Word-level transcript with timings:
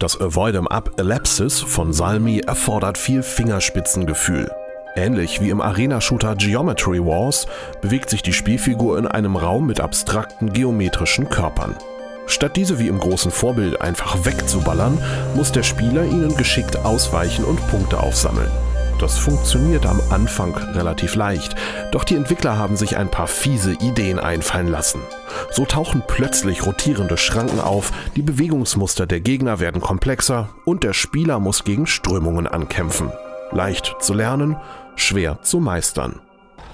Das 0.00 0.20
Avoid 0.20 0.54
'em 0.54 0.68
Up 0.68 0.92
Ellipsis 1.00 1.58
von 1.58 1.92
Salmi 1.92 2.38
erfordert 2.46 2.96
viel 2.96 3.24
Fingerspitzengefühl. 3.24 4.48
Ähnlich 4.94 5.40
wie 5.40 5.50
im 5.50 5.60
Arena-Shooter 5.60 6.36
Geometry 6.36 7.04
Wars 7.04 7.48
bewegt 7.80 8.08
sich 8.08 8.22
die 8.22 8.32
Spielfigur 8.32 8.96
in 8.96 9.08
einem 9.08 9.34
Raum 9.34 9.66
mit 9.66 9.80
abstrakten 9.80 10.52
geometrischen 10.52 11.28
Körpern. 11.28 11.74
Statt 12.28 12.54
diese 12.54 12.78
wie 12.78 12.86
im 12.86 13.00
großen 13.00 13.32
Vorbild 13.32 13.80
einfach 13.80 14.24
wegzuballern, 14.24 15.02
muss 15.34 15.50
der 15.50 15.64
Spieler 15.64 16.04
ihnen 16.04 16.36
geschickt 16.36 16.76
ausweichen 16.76 17.44
und 17.44 17.66
Punkte 17.68 17.98
aufsammeln. 17.98 18.50
Das 18.98 19.16
funktioniert 19.16 19.86
am 19.86 20.00
Anfang 20.10 20.54
relativ 20.56 21.14
leicht, 21.14 21.54
doch 21.92 22.02
die 22.02 22.16
Entwickler 22.16 22.58
haben 22.58 22.76
sich 22.76 22.96
ein 22.96 23.10
paar 23.10 23.28
fiese 23.28 23.72
Ideen 23.74 24.18
einfallen 24.18 24.66
lassen. 24.66 25.00
So 25.52 25.64
tauchen 25.64 26.02
plötzlich 26.06 26.66
rotierende 26.66 27.16
Schranken 27.16 27.60
auf, 27.60 27.92
die 28.16 28.22
Bewegungsmuster 28.22 29.06
der 29.06 29.20
Gegner 29.20 29.60
werden 29.60 29.80
komplexer 29.80 30.48
und 30.64 30.82
der 30.82 30.94
Spieler 30.94 31.38
muss 31.38 31.62
gegen 31.62 31.86
Strömungen 31.86 32.48
ankämpfen. 32.48 33.12
Leicht 33.52 33.94
zu 34.00 34.14
lernen, 34.14 34.56
schwer 34.96 35.38
zu 35.42 35.60
meistern. 35.60 36.20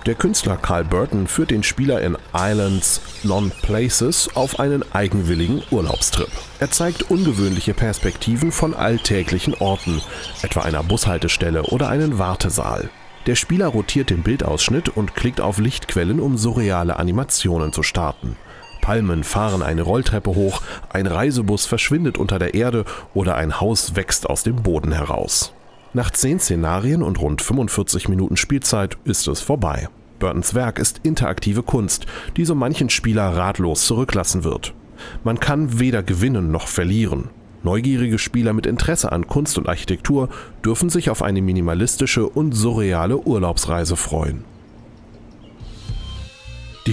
Der 0.07 0.15
Künstler 0.15 0.59
Carl 0.59 0.85
Burton 0.85 1.27
führt 1.27 1.51
den 1.51 1.63
Spieler 1.63 2.03
in 2.03 2.19
Islands 2.35 3.01
Non-Places 3.23 4.29
auf 4.35 4.61
einen 4.61 4.85
eigenwilligen 4.93 5.63
Urlaubstrip. 5.71 6.29
Er 6.61 6.71
zeigt 6.71 7.11
ungewöhnliche 7.11 7.73
Perspektiven 7.73 8.53
von 8.53 8.75
alltäglichen 8.75 9.55
Orten, 9.55 10.03
etwa 10.43 10.61
einer 10.61 10.83
Bushaltestelle 10.83 11.63
oder 11.63 11.89
einen 11.89 12.19
Wartesaal. 12.19 12.91
Der 13.27 13.35
Spieler 13.35 13.69
rotiert 13.69 14.11
den 14.11 14.23
Bildausschnitt 14.23 14.91
und 14.91 15.15
klickt 15.15 15.41
auf 15.41 15.57
Lichtquellen, 15.57 16.21
um 16.21 16.37
surreale 16.37 16.99
Animationen 16.99 17.73
zu 17.73 17.83
starten. 17.83 18.37
Palmen 18.83 19.25
fahren 19.25 19.63
eine 19.63 19.81
Rolltreppe 19.81 20.35
hoch, 20.35 20.61
ein 20.91 21.07
Reisebus 21.07 21.65
verschwindet 21.65 22.19
unter 22.19 22.39
der 22.39 22.53
Erde 22.53 22.85
oder 23.15 23.37
ein 23.37 23.59
Haus 23.59 23.97
wächst 23.97 24.29
aus 24.29 24.43
dem 24.43 24.57
Boden 24.57 24.93
heraus. 24.93 25.55
Nach 25.97 26.11
10 26.11 26.41
Szenarien 26.41 27.05
und 27.05 27.21
rund 27.21 27.41
45 27.41 28.09
Minuten 28.09 28.37
Spielzeit 28.37 28.99
ist 29.05 29.29
es 29.29 29.41
vorbei. 29.41 29.89
Burtons 30.19 30.53
Werk 30.53 30.81
ist 30.81 30.99
interaktive 31.05 31.63
Kunst, 31.63 32.07
die 32.37 32.45
so 32.45 32.57
manchen 32.57 32.91
Spieler 32.91 33.37
ratlos 33.37 33.87
zurücklassen 33.87 34.43
wird. 34.43 34.75
Man 35.23 35.39
kann 35.39 35.79
weder 35.79 36.03
gewinnen 36.03 36.51
noch 36.51 36.67
verlieren. 36.67 37.31
Neugierige 37.63 38.19
Spieler 38.19 38.53
mit 38.53 38.67
Interesse 38.67 39.13
an 39.13 39.29
Kunst 39.29 39.57
und 39.57 39.69
Architektur 39.69 40.31
dürfen 40.65 40.91
sich 40.91 41.11
auf 41.11 41.23
eine 41.23 41.43
minimalistische 41.43 42.29
und 42.29 42.57
surreale 42.57 43.19
Urlaubsreise 43.19 43.95
freuen. 43.95 44.45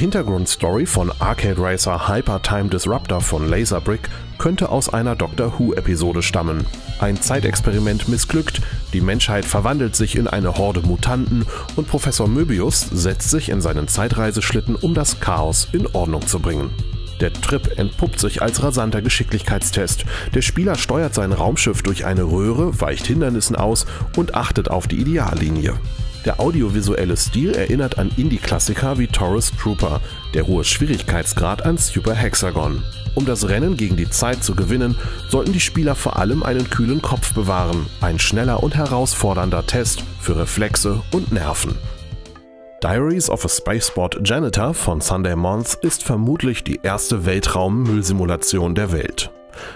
Hintergrundstory 0.02 0.88
von 0.88 1.12
Arcade 1.20 1.62
Racer 1.62 2.08
Hyper 2.08 2.42
Time 2.42 2.70
Disruptor 2.70 3.22
von 3.22 3.48
Laserbrick 3.48 4.10
könnte 4.40 4.70
aus 4.70 4.92
einer 4.92 5.16
Doctor 5.16 5.60
Who-Episode 5.60 6.24
stammen. 6.24 6.66
Ein 7.00 7.22
Zeitexperiment 7.22 8.08
missglückt, 8.08 8.62
die 8.94 9.02
Menschheit 9.02 9.46
verwandelt 9.46 9.96
sich 9.96 10.16
in 10.16 10.26
eine 10.28 10.58
Horde 10.58 10.82
Mutanten 10.82 11.46
und 11.76 11.88
Professor 11.88 12.28
Möbius 12.28 12.80
setzt 12.92 13.30
sich 13.30 13.50
in 13.50 13.62
seinen 13.62 13.88
Zeitreiseschlitten, 13.88 14.76
um 14.76 14.96
das 14.96 15.20
Chaos 15.20 15.68
in 15.72 15.86
Ordnung 15.86 16.26
zu 16.26 16.40
bringen. 16.40 16.72
Der 17.20 17.32
Trip 17.32 17.78
entpuppt 17.78 18.20
sich 18.20 18.42
als 18.42 18.64
rasanter 18.64 19.04
Geschicklichkeitstest. 19.04 20.06
Der 20.34 20.42
Spieler 20.42 20.78
steuert 20.78 21.14
sein 21.14 21.32
Raumschiff 21.32 21.84
durch 21.84 22.06
eine 22.06 22.24
Röhre, 22.24 22.82
weicht 22.82 23.06
Hindernissen 23.06 23.56
aus 23.56 23.86
und 24.18 24.34
achtet 24.34 24.68
auf 24.68 24.88
die 24.88 25.00
Ideallinie. 25.00 25.76
Der 26.26 26.40
audiovisuelle 26.40 27.18
Stil 27.18 27.56
erinnert 27.56 27.98
an 27.98 28.12
Indie-Klassiker 28.16 29.00
wie 29.00 29.08
Taurus 29.08 29.52
Trooper, 29.60 30.02
der 30.36 30.46
hohe 30.46 30.64
Schwierigkeitsgrad 30.64 31.66
an 31.66 31.78
Super 31.78 32.14
Hexagon. 32.14 32.84
Um 33.16 33.26
das 33.26 33.50
Rennen 33.50 33.76
gegen 33.76 33.98
die 33.98 34.10
Zeit 34.10 34.44
zu 34.44 34.56
gewinnen, 34.56 34.96
sollten 35.30 35.52
die 35.52 35.60
Spieler 35.60 35.96
vor 35.96 36.18
allem 36.18 36.44
einen 36.44 36.70
kühlen 36.70 37.02
Kopf 37.02 37.34
bewahren, 37.34 37.88
ein 38.02 38.20
schneller 38.20 38.62
und 38.62 38.76
herausfordernder 38.76 39.66
Test 39.66 40.04
für 40.20 40.38
Reflexe 40.38 41.02
und 41.12 41.32
Nerven. 41.32 41.76
Diaries 42.84 43.30
of 43.30 43.44
a 43.46 43.50
Spaceport 43.50 44.22
Janitor 44.24 44.74
von 44.74 45.02
Sunday 45.02 45.36
Month 45.36 45.76
ist 45.82 46.04
vermutlich 46.04 46.64
die 46.64 46.80
erste 46.82 47.26
Weltraum-Müllsimulation 47.26 48.76
der 48.76 48.92
Welt. 48.92 49.32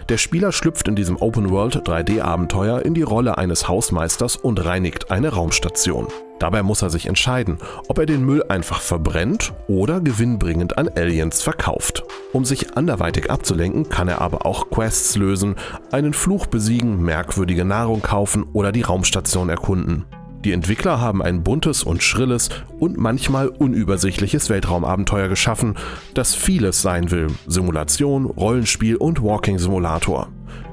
Der 0.10 0.18
Spieler 0.18 0.52
schlüpft 0.52 0.88
in 0.88 0.96
diesem 0.96 1.18
Open-World 1.18 1.88
3D-Abenteuer 1.88 2.82
in 2.84 2.94
die 2.94 3.04
Rolle 3.04 3.38
eines 3.38 3.68
Hausmeisters 3.68 4.38
und 4.38 4.64
reinigt 4.64 5.12
eine 5.12 5.30
Raumstation. 5.30 6.08
Dabei 6.40 6.64
muss 6.64 6.82
er 6.82 6.90
sich 6.90 7.08
entscheiden, 7.08 7.58
ob 7.88 7.98
er 7.98 8.06
den 8.06 8.26
Müll 8.26 8.44
einfach 8.50 8.82
verbrennt 8.82 9.54
oder 9.68 10.02
gewinnbringend 10.02 10.78
an 10.78 10.90
Aliens 10.90 11.42
verkauft. 11.42 12.04
Um 12.34 12.44
sich 12.44 12.76
anderweitig 12.76 13.32
abzulenken, 13.32 13.88
kann 13.88 14.08
er 14.08 14.22
aber 14.22 14.46
auch 14.46 14.70
Quests 14.70 15.16
lösen, 15.16 15.56
einen 15.92 16.14
Fluch 16.14 16.48
besiegen, 16.48 17.02
merkwürdige 17.02 17.64
Nahrung 17.64 18.02
kaufen 18.02 18.46
oder 18.54 18.72
die 18.72 18.82
Raumstation 18.82 19.50
erkunden. 19.50 20.06
Die 20.44 20.52
Entwickler 20.52 21.02
haben 21.02 21.24
ein 21.24 21.42
buntes 21.42 21.84
und 21.84 22.04
schrilles 22.04 22.50
und 22.78 22.98
manchmal 22.98 23.48
unübersichtliches 23.48 24.50
Weltraumabenteuer 24.52 25.28
geschaffen, 25.28 25.76
das 26.14 26.36
vieles 26.36 26.84
sein 26.84 27.10
will. 27.10 27.28
Simulation, 27.48 28.26
Rollenspiel 28.26 28.96
und 28.98 29.24
Walking 29.24 29.58
Simulator. 29.58 30.28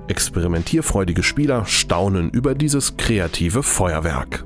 Experimentierfreudige 0.08 1.22
Spieler 1.22 1.64
staunen 1.64 2.28
über 2.28 2.54
dieses 2.54 2.98
kreative 2.98 3.62
Feuerwerk. 3.62 4.44